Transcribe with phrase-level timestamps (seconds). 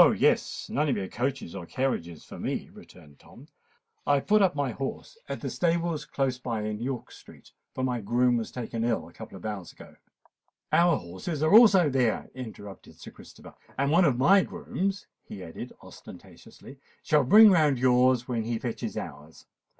[0.17, 3.47] yes—none of your coaches or carriages for me," returned Tom.
[4.07, 7.83] "I have put up my horse at the stables close by in York Street; for
[7.83, 9.95] my groom was taken ill a couple of hours ago——"
[10.71, 15.71] "Our horses are also there," interrupted Sir Christopher; "and one of my grooms," he added
[15.83, 19.45] ostentatiously, "shall bring round yours when he fetches ours.